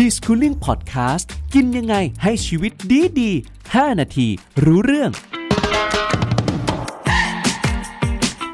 [0.00, 3.30] ดีสคูลิ่งพอดแคสต์กินยังไงให้ชีวิตดีดี
[3.64, 4.28] 5นาที
[4.64, 5.10] รู้เรื่อง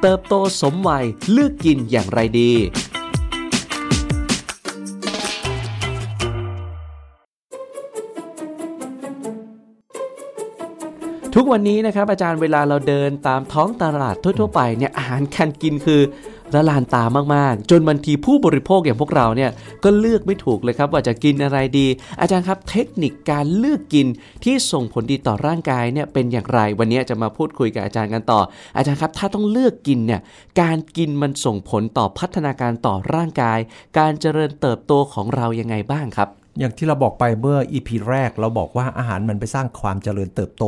[0.01, 2.53] เติบโตสมวัยเลือกกินอย่างไรดี
[11.37, 16.01] ทุกวันนี้นะครับอาจารย์เวลาเราเดินตามท้องตลาดทั่ว ๆ ไปเนี่ยอาหารการกินคือ
[16.55, 17.05] ละลานตา
[17.35, 19.51] มากๆ จนบางทีผู้บริโภคอย่างพวกเราเนี่ย
[19.85, 21.87] ก็เลือกไม่ถูกเลยครับ ว่าจะกินอะไรดี
[22.21, 24.07] อาจารย์ครับเทคนิคการเลือกกิน
[24.45, 28.41] ที่ส่งผลดีต่อร่างกายเนี่ยเป็นอย่างไร วันนี้จะมาพูดคุยกับอาจารย์กันต่อ
[28.77, 30.21] อาจารย์ครับถ้าต้องเลือกกินเนี่ย
[30.61, 33.59] การกินมันส่งผลต่อพัฒนาการต่อร่างกาย
[33.99, 40.65] การเจริญเติบโตของเรายังไงบ้างครับ อย่างที่เราบอกไปเมื่อ EP แรกเราบอกว่าอาหารมันไปสร้างความเจริญเติบโต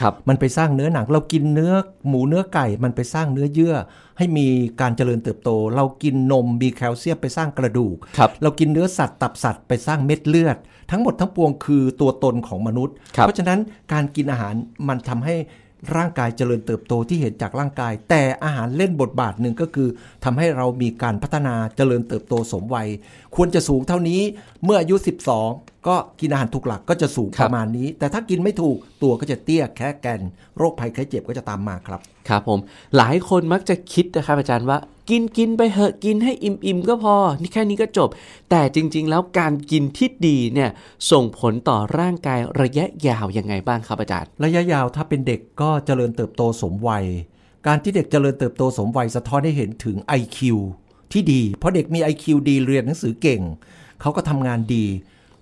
[0.00, 1.72] ครับมันไปสร้างเนื้อหนัง เรากินเนื้อ
[2.08, 3.74] หมูเนื้อไก่ มันไปสร้างเนื้อเยื่อ
[4.18, 4.46] ให้มี
[4.80, 10.56] การเจริญเติบโต เรากินนมมีแคลเซียมไปสร้างกระดูกครับเรากินเนื้อสัตว์ตับสัตว์ไปสร้างเม็ดเลือด
[10.90, 13.58] ทั้งหมดทั้งปวงคือตัวตนของมนุษย์ครับเพราะฉะนั้น
[13.92, 14.54] การกินอาหาร
[14.88, 15.34] มันทำให้
[15.96, 19.88] ร่างกายเจริญเติบโตที่เห็นจากร่างกาย แต่อาหารเล่นบทบาทหนึ่งก็คือ
[20.24, 22.88] ทำให้เรามีการพัฒนาเจริญเติบโตสมวัย
[23.36, 24.20] ควรจะสูงเท่านี้
[24.64, 24.96] เมื่ออายุ
[25.42, 30.20] 12 ก็กินอาหารถูกหลักก็จะสูงครัปบระมาณนี้ แต่ถ้ากินไม่ถูกตัวก็จะเตี้ยแค่แกน
[30.56, 32.58] โรคภัยไข้เจ็บก็จะตามมาครับ ครับผม
[32.96, 34.78] หลายคนมักจะคิดนะครับอาจารย์ว่า
[35.10, 38.08] กินกินไปเหอะกินให้อิ่มอิ่มๆก็พอ นี่แค่นี้ก็จบ
[38.50, 40.70] แต่จริง ๆ แล้วการกินที่ดีเนี่ย
[41.10, 47.06] ส่งผลต่อร่างกายระยะยาวยังไงบ้างครับอาจารย์ ระยะยาวถ้าเป็นเด็กก็เจริญเติบโตสมวัย
[47.66, 50.38] การที่เด็กเจริญเติบโตสมวัยสะท้อนให้เห็นถึง IQ
[51.12, 53.42] ที่ดี เพราะเด็กมี IQ ดีเรียนหนังสือเก่ง
[54.00, 54.84] เขาก็ทำงานดี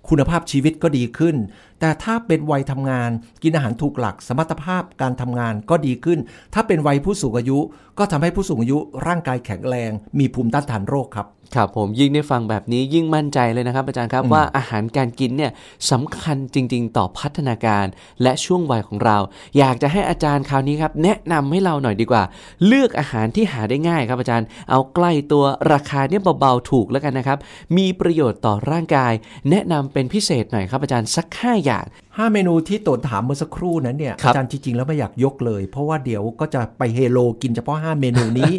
[0.09, 1.35] คุณภาพชีวิตก็ดีขึ้น
[1.79, 3.11] แต่ถ้าเป็นวัยทำงาน
[3.43, 6.19] กินอาหารถูกหลัก สมรรถภาพการทำงานก็ดีขึ้น
[6.53, 7.59] ถ้าเป็นวัยผู้สูงอายุ
[7.99, 15.51] ก็ทำให้ผู้สูงอายุร่างกายแข็งแรง มีภูมิต้านทานโรคครับครับผมยิ่งได้ฟังแบบนี้ยิ่งมั่นใจเลยนะครับ อาจารย์ครับว่าอาหารการกินเนี่ย
[15.91, 17.85] สำคัญจริง ๆ ต่อพัฒนาการ
[18.21, 19.17] และช่วงวัยของเรา
[19.57, 22.23] อยากจะให้อาจารย์คราวนี้ครับ แนะนำให้เราหน่อยดีกว่า
[22.65, 25.43] เลือกอาหารที่หาได้ง่ายครับอาจารย์ เอาใกล้ตัว
[25.73, 27.37] ราคาเนี่ยเบาๆถูกแล้วกันนะครับ
[27.77, 29.13] มีประโยชน์ต่อร่างกาย
[29.49, 38.53] แนะนำเป็นพิเศษหน่อยครับอาจารย์สักห้าอย่าง5เมนูที่ตนถามเมื่อสักครู่นั้นเนี่ยครับอาจารย์จริงๆแล้วไม่อยากยกเลย เพราะว่าเดี๋ยวก็จะไปเฮโลกินเฉพาะ 5 เมนูนี้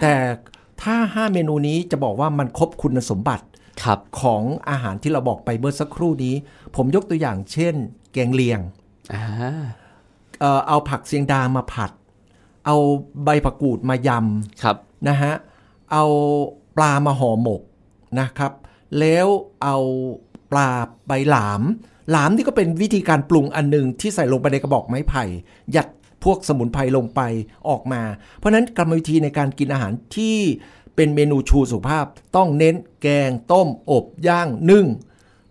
[0.00, 0.14] แต่
[0.82, 3.44] ถ้า 5 เมนูนี้จะบอกว่ามันครบคุณสมบัติ
[3.84, 6.34] ครับของอาหารที่เราบอกไปเมื่อสักครู่นี้
[6.76, 7.74] ผมยกตัวอย่างเช่น
[8.12, 8.60] แกงเลียง
[9.12, 9.22] อ่า
[10.40, 11.90] เอ่อเอาผักเสียงดามาผัด
[12.66, 12.76] เอา
[13.24, 14.10] ใบผักกูดมาย
[14.62, 15.32] ครับำนะฮะ
[15.92, 16.04] เอา
[16.76, 17.62] ปลามาห่อหมก
[18.20, 18.52] นะครับ
[18.98, 19.26] แล้ว
[19.62, 19.76] เอา
[20.52, 20.68] ปลา
[21.06, 21.62] ใบหลาม
[22.10, 25.24] หลามนี่ก็เป็นวิธีการปรุงอันหนึ่งที่ใส่ลงไปในกระบอกไม้ไผ่
[25.76, 25.86] ยัด
[26.24, 27.20] พวกสมุนไพรลงไป
[27.68, 28.02] ออกมา
[28.36, 30.38] เพราะฉะนั้นกรรมวิธีในการกินอาหารที่
[30.96, 32.04] เป็นเมนูชูสุขภาพ
[32.36, 34.86] ต้องเน้นแกงต้ม อบย่างนึ่ง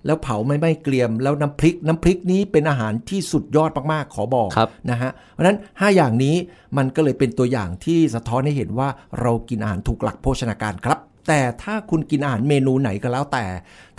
[0.06, 6.36] แล้วเผาไม่ไหม้เกรียม แล้วน้ำพริก น้ำพริกนี้เป็นอาหารที่สุดยอดมากๆ ขอบอกครับนะฮะเพราะฉะนั้น 5 อย่างนี้
[6.78, 8.90] มันก็เลยเป็นตัวอย่างที่สะท้อนให้เห็นว่า
[9.22, 10.98] เรากินอาหารถูกหลักโภชนาการครับ
[11.28, 13.46] แต่ถ้าคุณกินอาหารเมนูไหนก็แล้วแต่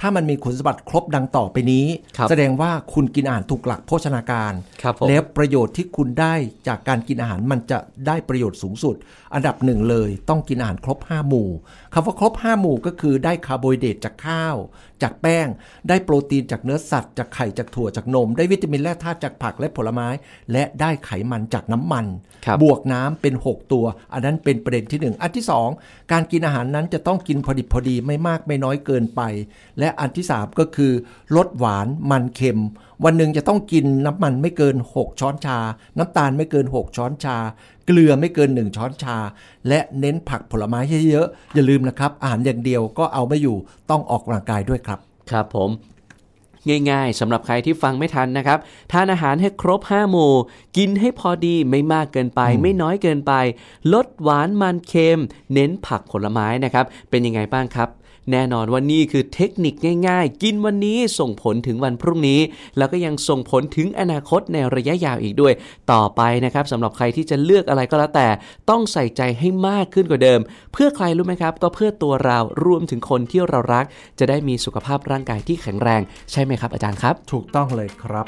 [0.00, 1.86] ถ้ามันมีคุณสมบัติครบดังต่อไปนี้
[2.16, 4.52] ครับแสดงว่าคุณกินอาหารถูกหลักโภชนาการ
[4.82, 6.34] ครับผมแล้วประโยชน์ที่คุณได้
[6.68, 8.96] จากการกินอาหารมันจะได้ประโยชน์สูงสุด
[9.34, 11.48] อันดับหนึ่งเลยต้องกินอาหารครบ 5 หมู่
[11.92, 14.56] คำว่าครบ 5 หมู่ก็คือได้คาร์โบไฮเดรตจากข้าว
[15.02, 15.46] จากแป้ง
[15.88, 20.08] ได้โปรตีนจากเนื้อสัตว์ จากไข่จากถั่วจากนม ได้วิตามินแร่ธาตุจากผักและผลไม้
[20.52, 22.06] และได้ไขมันจากน้ำมัน
[22.46, 25.44] ครับบวกน้ำเป็น 6 ตัว อันนั้นเป็นประเด็นที่ 1 อันที่
[25.78, 29.20] 2 การกินอาหารนั้นจะต้ององกินพอดิบพอดีไม่มากไม่น้อยเกินไป
[29.78, 30.92] และอันที่ 3 ก็คือ
[31.36, 32.60] ลดหวานมันเค็ม
[33.04, 35.58] วันหนึ่งจะต้องกินน้ำมันไม่เกิน 6 ช้อนชา
[35.98, 37.36] น้ำตาลไม่เกิน 6 ช้อนชา
[37.86, 39.16] เกลือไม่เกิน 1 ช้อนชา
[39.68, 40.80] และเน้นผักผลไม้
[41.10, 43.56] เยอะๆอย่าลืมนะครับ อาหารอย่างเดียวก็เอาไม่อยู่
[43.90, 44.98] ต้องออกกำลังกายด้วยครับ
[45.30, 45.70] ครับผม
[46.90, 48.58] ง่ายๆสำหรับใครที่ฟังไม่ทันนะครับ
[48.92, 50.32] ทานอาหารให้ครบ 5 หมู่
[50.76, 53.32] กินให้พอดีไม่มากเกินไป ไม่น้อยเกินไป
[53.92, 55.20] ลดหวานมันเค็ม
[55.52, 57.90] เน้นผักผลไม้นะครับ เป็นยังไงบ้างครับ
[58.32, 59.74] แน่นอนว่านี่คือเทคนิค
[60.08, 62.40] ง่ายๆ กินวันนี้ส่งผลถึงวันพรุ่งนี้
[62.78, 65.52] แล้วก็ยังส่งผลถึงอนาคตในระยะยาวอีกด้วย
[65.92, 68.28] ต่อไปนะครับสำหรับใครที่จะเลือกอะไรก็แล้วแต่
[68.70, 70.40] ต้องใส่ใจให้มากขึ้นกว่าเดิม
[70.72, 73.84] เพื่อใครรู้ไหมครับ ก็เพื่อตัวเรารวมถึงคนที่เรารัก
[74.18, 76.00] จะได้มีสุขภาพร่างกายที่แข็งแรง
[76.32, 78.26] ใช่ไหมครับอาจารย์ครับ ถูกต้องเลยครับ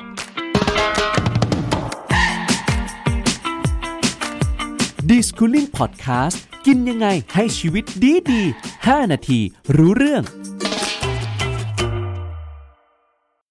[5.08, 8.42] ดิสคูลิ่งพอดแคสต์กินยังไงให้ชีวิตดีดี
[8.80, 9.40] 5 นาที
[9.76, 10.22] รู้เรื่อง